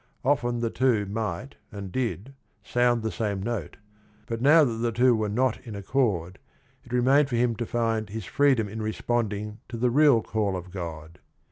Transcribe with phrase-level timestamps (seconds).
[0.25, 3.77] Often the two might, and did, sound the same note,
[4.25, 6.39] but now that the two were not in accord,
[6.83, 10.71] it remained for him to find "his freedom in responding to the real call of
[10.71, 11.19] God."